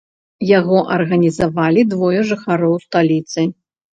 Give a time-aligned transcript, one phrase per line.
[0.59, 3.41] Яго арганізавалі двое жыхароў сталіцы.